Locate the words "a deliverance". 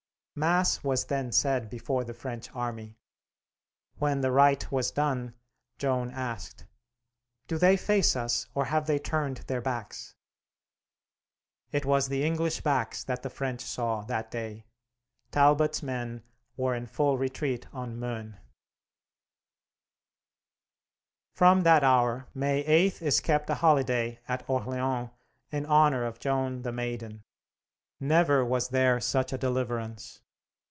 29.31-30.21